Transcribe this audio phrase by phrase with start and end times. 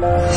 [0.00, 0.32] Bueno.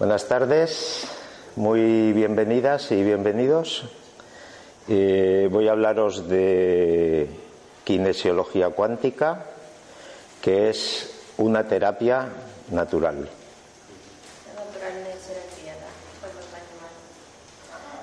[0.00, 1.06] Buenas tardes,
[1.54, 3.84] muy bienvenidas y bienvenidos.
[4.88, 7.30] Eh, voy a hablaros de
[7.84, 9.44] kinesiología cuántica,
[10.42, 12.26] que es una terapia
[12.72, 13.28] natural.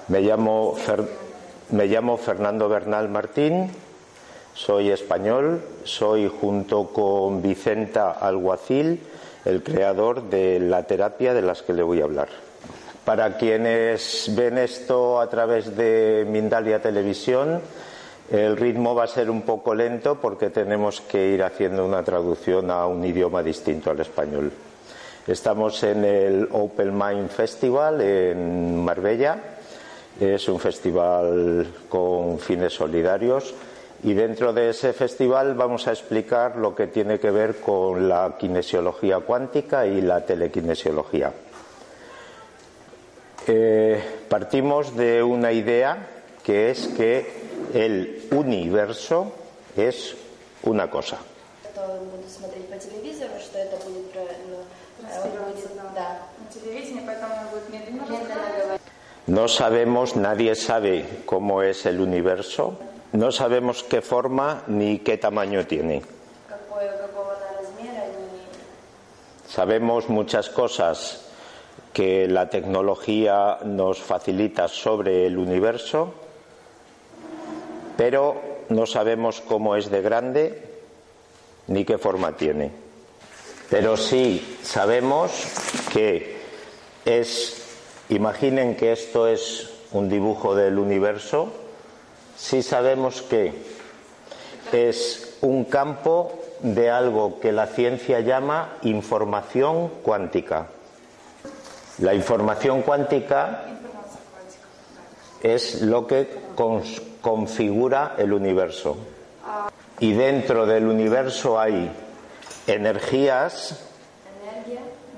[0.07, 0.76] Me llamo,
[1.72, 3.71] me llamo Fernando Bernal Martín,
[4.54, 9.02] soy español, soy junto con Vicenta Alguacil
[9.46, 12.30] el creador de la terapia de las que le voy a hablar.
[13.04, 17.62] Para quienes ven esto a través de Mindalia Televisión,
[18.32, 22.72] el ritmo va a ser un poco lento porque tenemos que ir haciendo una traducción
[22.72, 24.52] a un idioma distinto al español.
[25.27, 29.54] Estamos en el Open Mind Festival en Marbella.
[30.20, 33.54] Es un festival con fines solidarios
[34.04, 38.35] y dentro de ese festival vamos a explicar lo que tiene que ver con la
[38.38, 41.34] kinesiología cuántica y la telekinesiología.
[43.48, 46.07] Eh, partimos de una idea
[46.44, 47.26] que es que
[47.74, 49.34] el universo
[49.76, 50.16] es
[50.63, 51.18] una cosa.
[59.27, 62.77] No sabemos, nadie sabe cómo es el universo,
[63.13, 66.03] no sabemos qué forma ni qué tamaño tiene.
[69.47, 71.25] Sabemos muchas cosas
[71.94, 76.13] que la tecnología nos facilita sobre el universo,
[77.95, 78.35] pero
[78.69, 80.61] no sabemos cómo es de grande
[81.67, 82.71] ni qué forma tiene.
[83.69, 85.31] Pero sí sabemos
[85.94, 86.38] que
[87.05, 87.64] es,
[88.09, 91.51] imaginen que esto es un dibujo del universo,
[92.38, 93.53] sí sabemos que
[94.71, 100.67] es un campo de algo que la ciencia llama información cuántica.
[101.99, 103.63] La información cuántica
[105.41, 106.27] es lo que
[107.21, 108.97] configura el universo.
[109.99, 111.89] Y dentro del universo hay
[112.67, 113.79] energías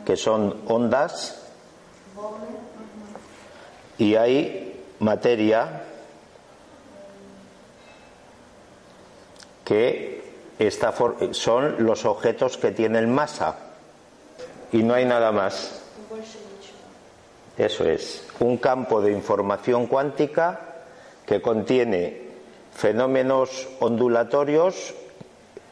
[0.05, 1.47] que son ondas
[3.97, 5.83] y hay materia
[9.65, 10.23] que
[11.31, 13.57] son los objetos que tienen masa
[14.71, 15.81] y no hay nada más.
[17.57, 20.59] Eso es, un campo de información cuántica
[21.25, 22.27] que contiene
[22.73, 24.93] fenómenos ondulatorios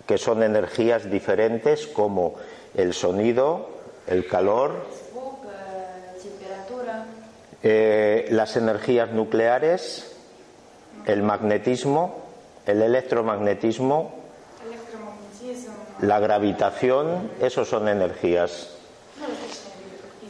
[0.07, 2.35] que son energías diferentes como
[2.75, 3.69] el sonido,
[4.07, 4.85] el calor,
[7.67, 10.15] eh, las energías nucleares,
[11.07, 12.21] el magnetismo,
[12.67, 14.13] el electromagnetismo,
[16.01, 18.69] la gravitación, esos son energías.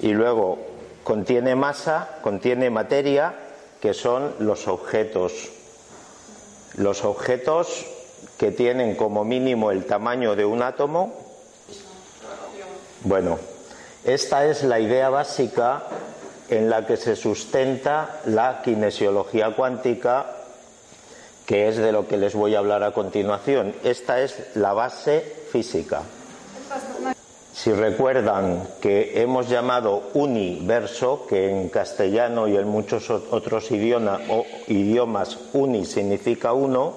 [0.01, 0.59] Y luego
[1.03, 3.35] contiene masa, contiene materia,
[3.81, 5.49] que son los objetos.
[6.77, 7.85] Los objetos
[8.37, 11.13] que tienen como mínimo el tamaño de un átomo.
[13.01, 13.39] Bueno,
[14.05, 15.83] esta es la idea básica
[16.49, 20.25] en la que se sustenta la kinesiología cuántica,
[21.45, 23.73] que es de lo que les voy a hablar a continuación.
[23.83, 26.01] Esta es la base física.
[27.53, 35.85] Si recuerdan que hemos llamado universo, que en castellano y en muchos otros idiomas, uni
[35.85, 36.95] significa uno,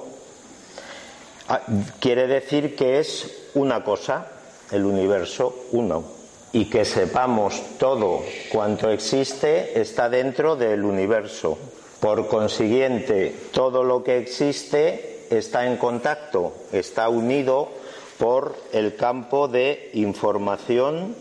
[1.48, 1.60] ah,
[2.00, 4.26] quiere decir que es una cosa,
[4.72, 6.17] el universo uno,
[6.52, 11.58] y que sepamos todo cuanto existe está dentro del universo.
[12.00, 17.68] Por consiguiente, todo lo que existe está en contacto, está unido
[18.18, 21.14] por el campo de información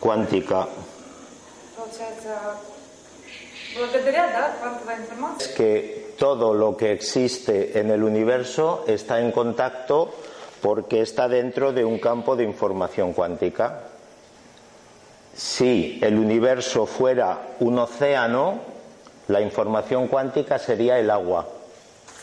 [0.00, 0.68] cuántica.
[5.38, 10.10] Es que todo lo que existe en el universo está en contacto
[10.62, 13.82] porque está dentro de un campo de información cuántica.
[15.34, 18.60] Si el universo fuera un océano,
[19.28, 21.46] la información cuántica sería el agua.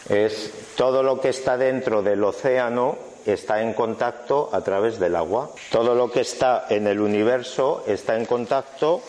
[0.09, 5.50] Es todo lo que está dentro del océano está en contacto a través del agua.
[5.71, 9.01] Todo lo que está en el universo está en contacto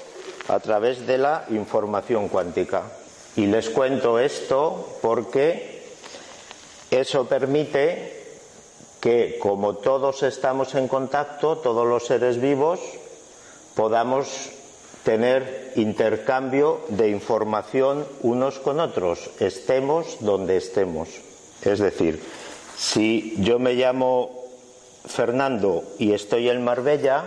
[0.49, 2.83] a través de la información cuántica.
[3.37, 5.83] Y les cuento esto porque
[6.91, 8.25] eso permite
[9.01, 12.81] que como todos estamos en contacto, todos los seres vivos,
[13.75, 14.51] podamos
[15.03, 21.09] tener intercambio de información unos con otros, estemos donde estemos.
[21.63, 22.23] Es decir,
[22.77, 24.31] si yo me llamo
[25.05, 27.25] Fernando y estoy en Marbella,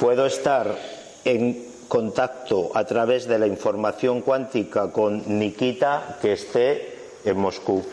[0.00, 0.78] puedo estar
[1.24, 7.84] en contacto a través de la información cuántica con Nikita que esté en Moscú.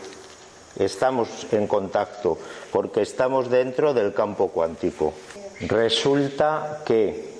[0.76, 2.38] Estamos en contacto
[2.72, 5.14] porque estamos dentro del campo cuántico.
[5.60, 7.32] Resulta que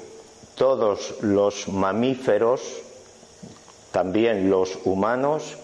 [0.54, 2.60] todos los mamíferos,
[3.90, 5.56] también los humanos,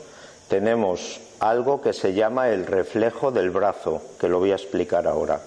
[0.48, 5.40] tenemos algo que se llama el reflejo del brazo, que lo voy a explicar ahora.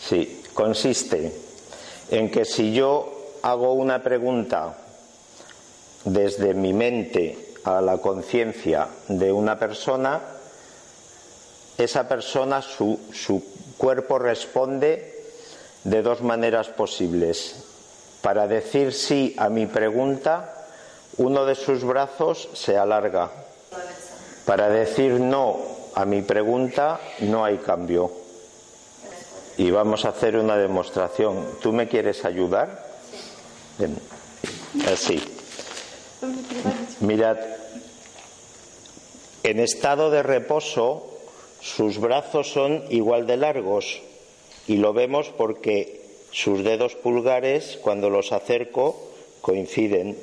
[0.00, 1.32] Sí, consiste
[2.10, 3.15] en que si yo
[3.46, 4.74] hago una pregunta
[6.04, 10.20] desde mi mente a la conciencia de una persona,
[11.78, 13.44] esa persona, su, su
[13.78, 15.14] cuerpo responde
[15.84, 17.62] de dos maneras posibles.
[18.20, 20.66] Para decir sí a mi pregunta,
[21.18, 23.30] uno de sus brazos se alarga.
[24.44, 25.56] Para decir no
[25.94, 28.10] a mi pregunta, no hay cambio.
[29.56, 31.46] Y vamos a hacer una demostración.
[31.62, 32.85] ¿Tú me quieres ayudar?
[34.86, 35.20] Así.
[37.00, 37.38] Mirad,
[39.42, 41.06] en estado de reposo,
[41.60, 44.00] sus brazos son igual de largos
[44.66, 48.96] y lo vemos porque sus dedos pulgares, cuando los acerco,
[49.40, 50.18] coinciden.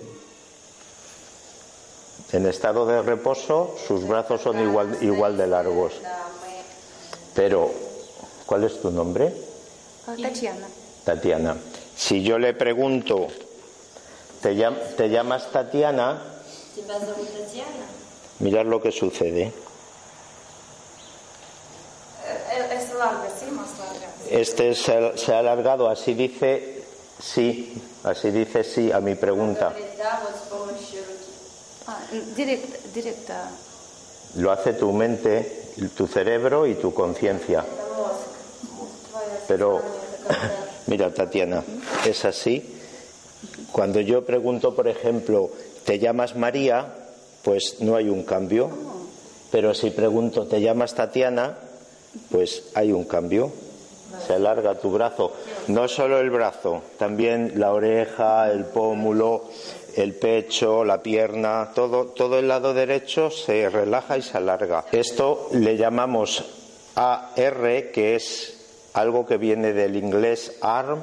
[2.31, 5.93] En estado de reposo, sus brazos son igual, igual de largos.
[7.35, 7.71] Pero,
[8.45, 9.33] ¿cuál es tu nombre?
[10.05, 10.67] Tatiana.
[11.03, 11.57] Tatiana.
[12.03, 13.29] Si yo le pregunto,
[14.41, 16.21] ¿te, llamas Tatiana?
[18.39, 19.53] Mirad lo que sucede.
[22.69, 22.83] Es
[23.39, 23.69] sí, más.
[24.29, 26.83] Este se, ha alargado, así dice
[27.21, 29.73] sí, así dice sí a mi pregunta.
[31.87, 31.99] Ah,
[32.35, 33.49] directa.
[34.35, 37.63] Lo hace tu mente, tu cerebro y tu conciencia.
[39.47, 39.81] Pero
[40.87, 41.63] mira, Tatiana,
[42.05, 42.63] es así.
[43.71, 45.49] Cuando yo pregunto, por ejemplo,
[45.85, 46.93] ¿te llamas María?
[47.43, 48.69] Pues no hay un cambio.
[49.51, 51.57] Pero si pregunto, ¿te llamas Tatiana?
[52.31, 53.51] Pues hay un cambio.
[54.27, 55.33] Se alarga tu brazo.
[55.67, 59.45] No solo el brazo, también la oreja, el pómulo,
[59.95, 64.85] el pecho, la pierna, todo, todo el lado derecho se relaja y se alarga.
[64.91, 66.43] Esto le llamamos
[66.95, 68.62] AR, que es
[68.93, 71.01] algo que viene del inglés arm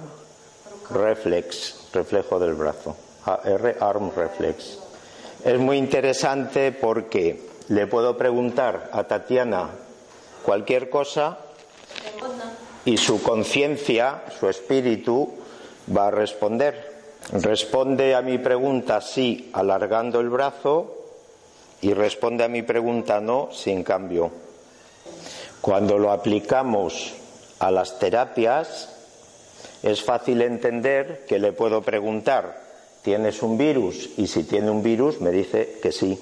[0.91, 2.97] reflex, reflejo del brazo.
[3.25, 4.79] AR, arm reflex.
[5.45, 9.71] Es muy interesante porque le puedo preguntar a Tatiana
[10.43, 11.39] cualquier cosa
[12.85, 15.35] y su conciencia, su espíritu,
[15.95, 16.91] va a responder.
[17.33, 20.97] Responde a mi pregunta sí alargando el brazo
[21.81, 24.31] y responde a mi pregunta no sin cambio.
[25.61, 27.14] Cuando lo aplicamos
[27.61, 28.88] a las terapias,
[29.83, 32.61] es fácil entender que le puedo preguntar,
[33.02, 34.11] ¿tienes un virus?
[34.17, 36.19] Y si tiene un virus, me dice que sí.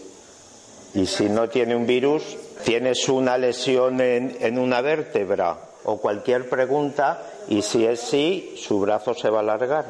[0.95, 5.59] Y si no tiene un virus, ¿tienes una lesión en, una vértebra?
[5.85, 9.87] O cualquier pregunta, y si es sí, su brazo se va a alargar.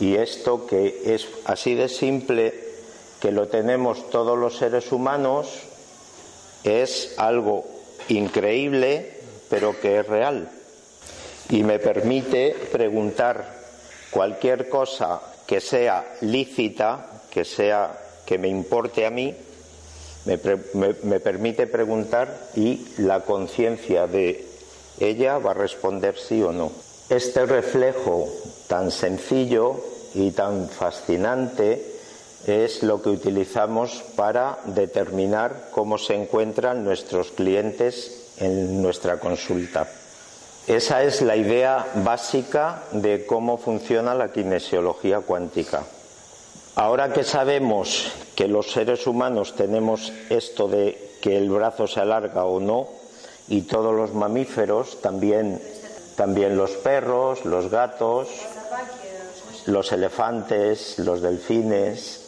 [0.00, 2.54] Y esto que es así de simple,
[3.20, 5.48] que lo tenemos todos los seres humanos,
[6.64, 7.64] es algo
[8.08, 9.15] increíble,
[9.48, 10.48] pero que es real.
[11.50, 13.54] Y me permite preguntar
[14.10, 19.34] cualquier cosa que sea lícita, que sea que me importe a mí,
[20.24, 20.38] me,
[21.04, 24.44] me permite preguntar y la conciencia de
[24.98, 26.72] ella va a responder sí o no.
[27.08, 28.28] Este reflejo
[28.66, 29.76] tan sencillo
[30.14, 31.95] y tan fascinante
[32.46, 39.88] es lo que utilizamos para determinar cómo se encuentran nuestros clientes en nuestra consulta.
[40.66, 45.84] Esa es la idea básica de cómo funciona la kinesiología cuántica.
[46.74, 52.44] Ahora que sabemos que los seres humanos tenemos esto de que el brazo se alarga
[52.44, 52.88] o no,
[53.48, 55.62] y todos los mamíferos, también,
[56.16, 58.28] también los perros, los gatos,
[59.66, 62.25] los elefantes, los delfines,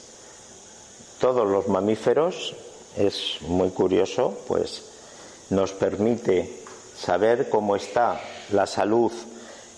[1.20, 2.54] todos los mamíferos,
[2.96, 4.84] es muy curioso, pues
[5.50, 6.62] nos permite
[6.96, 8.20] saber cómo está
[8.52, 9.12] la salud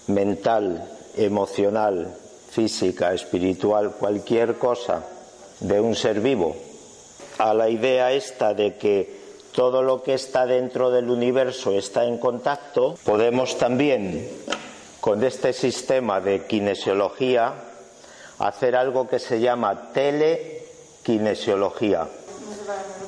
[0.07, 2.15] mental, emocional,
[2.51, 5.05] física, espiritual, cualquier cosa
[5.61, 6.57] de un ser vivo.
[7.39, 9.21] A la idea esta de que
[9.53, 14.29] todo lo que está dentro del universo está en contacto, podemos también,
[15.01, 17.55] con este sistema de kinesiología,
[18.39, 19.93] hacer algo que se llama
[21.11, 22.07] kinesiología.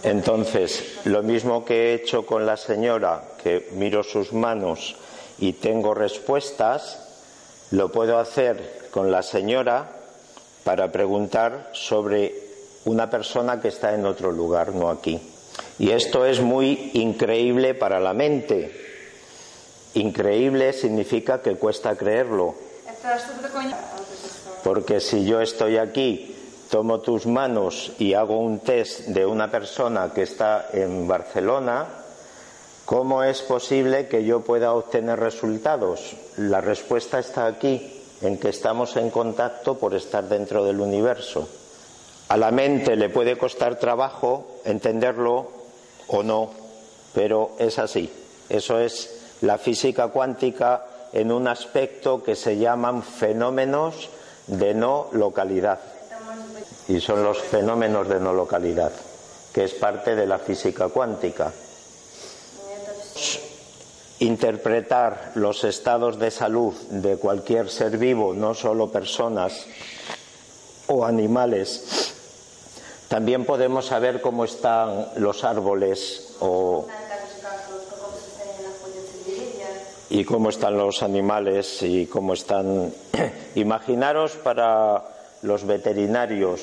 [0.02, 4.97] Entonces, lo mismo que he hecho con la señora, que miro sus manos
[5.38, 6.99] y tengo respuestas,
[7.71, 9.88] lo puedo hacer con la señora
[10.64, 12.35] para preguntar sobre
[12.87, 15.21] una persona que está en otro lugar, no aquí.
[15.78, 18.73] Y esto es muy increíble para la mente.
[19.94, 22.56] Increíble significa que cuesta creerlo.
[24.64, 26.41] Porque si yo estoy aquí
[26.73, 31.85] tomo tus manos y hago un test de una persona que está en Barcelona,
[32.87, 36.17] ¿cómo es posible que yo pueda obtener resultados?
[36.38, 41.47] La respuesta está aquí, en que estamos en contacto por estar dentro del universo.
[42.29, 45.49] A la mente le puede costar trabajo entenderlo
[46.07, 46.52] o no,
[47.12, 48.11] pero es así.
[48.49, 54.09] Eso es la física cuántica en un aspecto que se llaman fenómenos
[54.47, 55.79] de no localidad
[56.89, 58.93] y son los fenómenos de no localidad,
[59.53, 61.53] que es parte de la física cuántica.
[64.19, 69.67] Interpretar los estados de salud de cualquier ser vivo, no solo personas
[70.87, 72.15] o animales.
[73.09, 76.87] También podemos saber cómo están los árboles o
[80.12, 82.93] y cómo están los animales y cómo están.
[83.55, 85.03] Imaginaros para
[85.42, 86.61] los veterinarios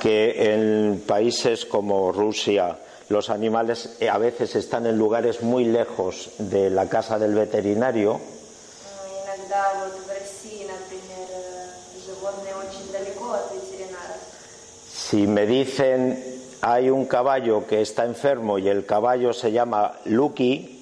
[0.00, 6.30] que en países como Rusia los animales eh, a veces están en lugares muy lejos
[6.38, 8.20] de la casa del veterinario.
[14.92, 20.73] Si me dicen hay un caballo que está enfermo y el caballo se llama Lucky,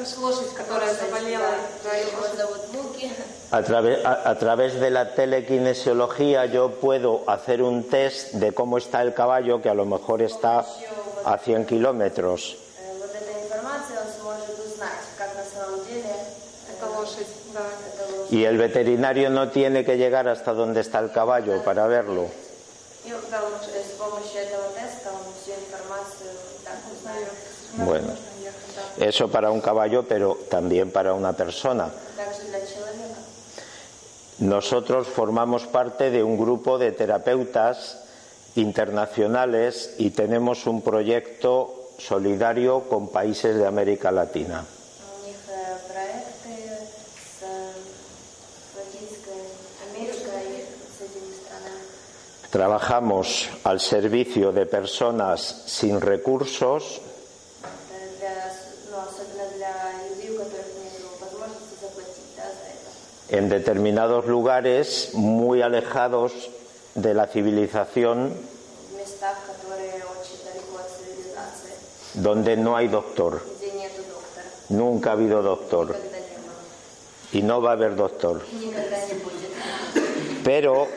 [0.00, 1.54] эм, лошадь, которая заболела.
[1.84, 3.10] да, его зовут Муки.
[3.50, 8.78] a, trave- a- a través de la telekinesiología yo puedo hacer un test de cómo
[8.78, 10.64] está el caballo que a lo mejor está
[11.24, 12.56] a 100 kilómetros.
[12.78, 17.60] Э, Вот этой информацией он сможет узнать, как на самом деле э, Это лошадь, да.
[17.60, 18.32] эта лошадь.
[18.32, 22.28] Y el veterinario no tiene que llegar hasta donde está el caballo para verlo.
[23.04, 26.30] И да, он, э, с помощью этого теста он всю информацию
[26.64, 27.28] так узнает.
[27.78, 28.12] Bueno,
[29.01, 31.89] Eso para un caballo, pero también para una persona.
[34.37, 37.97] Nosotros formamos parte de un grupo de terapeutas
[38.53, 44.63] internacionales y tenemos un proyecto solidario con países de América Latina.
[52.51, 57.01] Trabajamos al servicio de personas sin recursos
[63.31, 66.33] en determinados lugares muy alejados
[66.95, 68.33] de la civilización
[72.15, 73.41] donde no hay doctor.
[74.69, 75.95] Nunca ha habido doctor.
[77.31, 78.41] Y no va a haber doctor.
[80.43, 80.87] Pero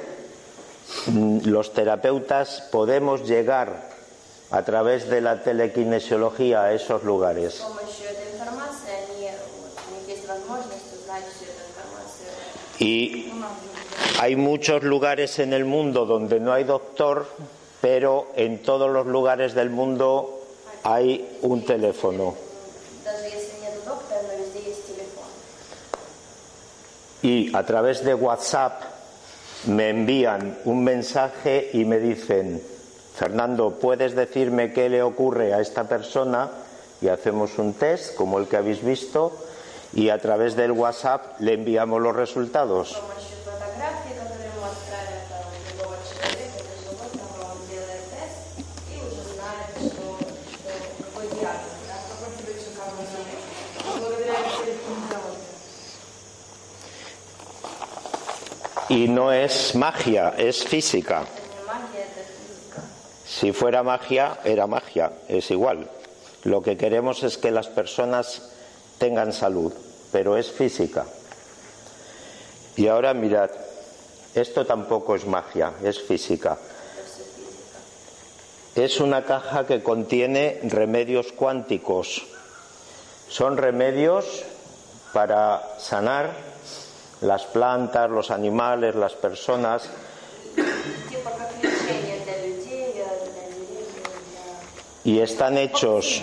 [1.07, 3.91] mm, los terapeutas podemos llegar
[4.51, 7.63] a través de la telequinesiología a esos lugares.
[12.79, 13.33] Y
[14.21, 17.27] hay muchos lugares en el mundo donde no hay doctor,
[17.81, 20.41] pero en todos los lugares del mundo
[20.83, 22.35] hay un teléfono.
[27.23, 28.83] Y a través de WhatsApp
[29.67, 32.63] me envían un mensaje y me dicen,
[33.15, 36.51] Fernando, ¿puedes decirme qué le ocurre a esta persona?
[37.01, 39.33] Y hacemos un test, como el que habéis visto,
[39.95, 43.01] y a través del WhatsApp le enviamos los resultados.
[58.89, 61.25] Y no es magia, es física.
[63.27, 65.89] Si fuera magia, era magia, es igual.
[66.45, 68.51] Lo que queremos es que las personas
[68.99, 69.73] tengan salud
[70.15, 71.07] pero es física.
[72.77, 73.51] Y ahora mirad,
[74.33, 76.57] esto tampoco es magia, es física.
[78.77, 82.27] Es una caja que contiene remedios cuánticos.
[83.29, 84.45] Son remedios
[85.13, 86.31] para sanar
[87.21, 89.91] las plantas, los animales, las personas.
[95.03, 96.23] Y están hechos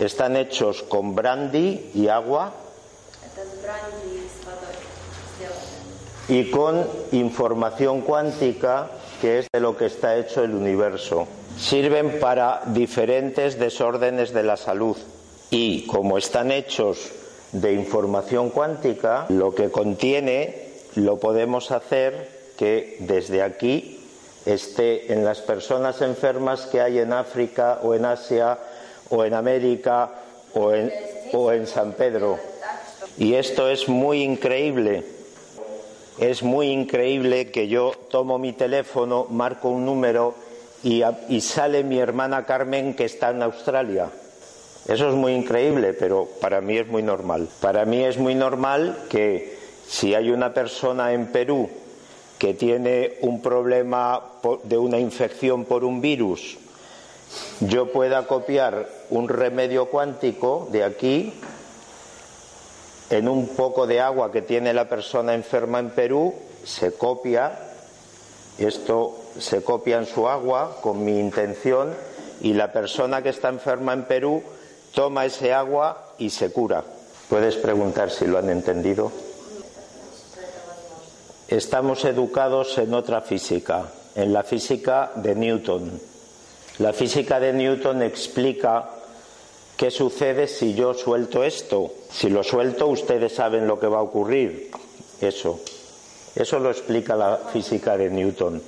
[0.00, 2.52] están hechos con brandy y agua.
[6.28, 11.26] Y con información cuántica que es de lo que está hecho el universo.
[11.58, 14.96] Sirven para diferentes desórdenes de la salud.
[15.50, 17.12] Y como están hechos
[17.52, 24.00] de información cuántica, lo que contiene lo podemos hacer que desde aquí
[24.44, 28.58] esté en las personas enfermas que hay en África o en Asia
[29.10, 30.10] o en América
[30.54, 30.72] o
[31.52, 32.38] en, San Pedro.
[33.18, 35.04] Y esto es muy increíble.
[36.18, 40.34] Es muy increíble que yo tomo mi teléfono, marco un número
[40.82, 44.10] y, y sale mi hermana Carmen que está en Australia.
[44.88, 47.48] Eso es muy increíble, pero para mí es muy normal.
[47.60, 51.68] Para mí es muy normal que si hay una persona en Perú
[52.38, 54.22] que tiene un problema
[54.64, 56.56] de una infección por un virus,
[57.60, 61.32] yo pueda copiar un remedio cuántico de aquí
[63.10, 66.34] en un poco de agua que tiene la persona enferma en Perú,
[66.64, 67.58] se copia,
[68.58, 71.94] esto se copia en su agua con mi intención
[72.40, 74.42] y la persona que está enferma en Perú
[74.92, 76.82] toma ese agua y se cura.
[77.28, 79.12] Puedes preguntar si lo han entendido.
[81.48, 83.84] Estamos educados en otra física,
[84.16, 86.00] en la física de Newton.
[86.78, 88.90] La física de Newton explica
[89.76, 91.92] ¿Qué sucede si yo suelto esto?
[92.10, 94.70] Si lo suelto, ustedes saben lo que va a ocurrir.
[95.20, 95.60] Eso.
[96.34, 98.62] Eso lo explica la física de Newton.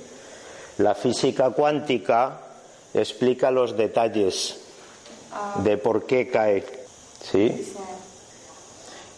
[0.77, 2.41] La física cuántica
[2.93, 4.57] explica los detalles
[5.63, 6.63] de por qué cae.
[7.21, 7.73] ¿Sí?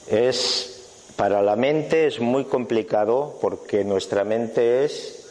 [0.09, 0.81] Es
[1.17, 5.25] para la mente es muy complicado porque nuestra mente es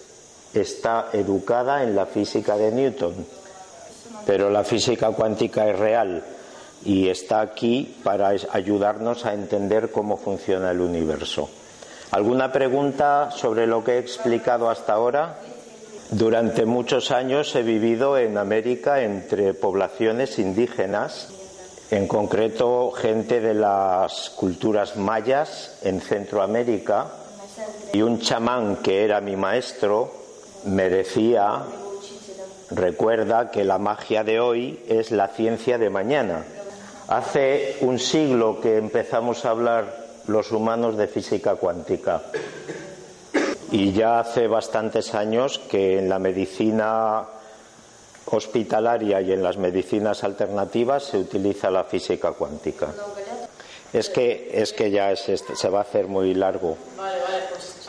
[0.52, 3.26] está educada en la física de Newton.
[4.26, 6.22] Pero la física cuántica es real
[6.84, 11.50] y está aquí para ayudarnos a entender cómo funciona el universo.
[12.10, 15.36] ¿Alguna pregunta sobre lo que he explicado hasta ahora?
[16.10, 21.28] Durante muchos años he vivido en América entre poblaciones indígenas,
[21.92, 27.06] en concreto gente de las culturas mayas en Centroamérica,
[27.92, 30.12] y un chamán que era mi maestro
[30.64, 31.62] me decía,
[32.70, 36.44] recuerda que la magia de hoy es la ciencia de mañana.
[37.10, 42.22] Hace un siglo que empezamos a hablar los humanos de física cuántica
[43.72, 47.24] y ya hace bastantes años que en la medicina
[48.26, 52.86] hospitalaria y en las medicinas alternativas se utiliza la física cuántica.
[53.92, 56.76] Es que, es que ya este, se va a hacer muy largo.
[56.96, 57.88] Vale, vale, pues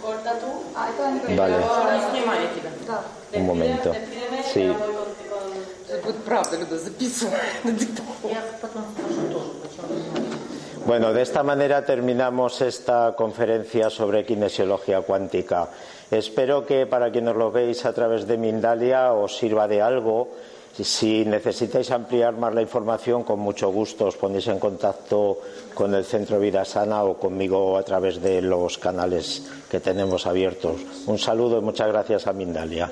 [0.00, 1.34] corta tú.
[1.36, 1.56] Vale.
[3.32, 3.92] Un momento.
[4.52, 4.72] Sí
[6.29, 8.31] правда, Люда, записывай на диктофон.
[8.31, 10.25] Я потом скажу тоже, почему не знаю.
[10.85, 15.69] Bueno, de esta manera terminamos esta conferencia sobre kinesiología cuántica.
[16.11, 20.29] Espero que para quienes lo veis a través de Mindalia os sirva de algo.
[20.77, 25.39] Si necesitáis ampliar más la información, con mucho gusto os ponéis en contacto
[25.73, 30.75] con el Centro Vida Sana o conmigo a través de los canales que tenemos abiertos.
[31.07, 32.91] Un saludo y muchas gracias a Mindalia.